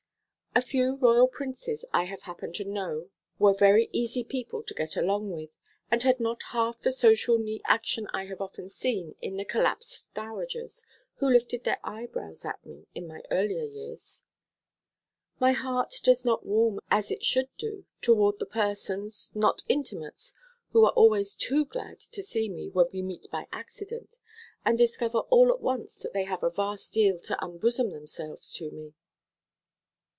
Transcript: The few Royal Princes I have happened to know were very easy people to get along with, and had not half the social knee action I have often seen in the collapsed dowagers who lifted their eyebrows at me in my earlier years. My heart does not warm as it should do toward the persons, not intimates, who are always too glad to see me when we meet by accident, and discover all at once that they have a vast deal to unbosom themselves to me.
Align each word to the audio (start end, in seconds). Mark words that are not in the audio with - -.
The 0.53 0.59
few 0.61 0.95
Royal 0.97 1.29
Princes 1.29 1.85
I 1.93 2.03
have 2.03 2.23
happened 2.23 2.55
to 2.55 2.65
know 2.65 3.07
were 3.39 3.53
very 3.53 3.87
easy 3.93 4.21
people 4.21 4.63
to 4.63 4.73
get 4.73 4.97
along 4.97 5.31
with, 5.31 5.49
and 5.89 6.03
had 6.03 6.19
not 6.19 6.43
half 6.49 6.81
the 6.81 6.91
social 6.91 7.37
knee 7.37 7.61
action 7.67 8.09
I 8.11 8.25
have 8.25 8.41
often 8.41 8.67
seen 8.67 9.15
in 9.21 9.37
the 9.37 9.45
collapsed 9.45 10.13
dowagers 10.13 10.85
who 11.15 11.29
lifted 11.29 11.63
their 11.63 11.79
eyebrows 11.85 12.43
at 12.43 12.65
me 12.65 12.85
in 12.93 13.07
my 13.07 13.21
earlier 13.31 13.63
years. 13.63 14.25
My 15.39 15.53
heart 15.53 15.95
does 16.03 16.25
not 16.25 16.45
warm 16.45 16.81
as 16.91 17.11
it 17.11 17.23
should 17.23 17.47
do 17.55 17.85
toward 18.01 18.37
the 18.39 18.45
persons, 18.45 19.31
not 19.33 19.61
intimates, 19.69 20.33
who 20.73 20.83
are 20.83 20.91
always 20.91 21.33
too 21.33 21.63
glad 21.63 22.01
to 22.01 22.21
see 22.21 22.49
me 22.49 22.67
when 22.69 22.87
we 22.91 23.01
meet 23.01 23.31
by 23.31 23.47
accident, 23.53 24.17
and 24.65 24.77
discover 24.77 25.19
all 25.19 25.49
at 25.49 25.61
once 25.61 25.97
that 25.99 26.11
they 26.11 26.25
have 26.25 26.43
a 26.43 26.49
vast 26.51 26.91
deal 26.93 27.17
to 27.19 27.41
unbosom 27.43 27.91
themselves 27.91 28.51
to 28.55 28.69
me. 28.71 28.93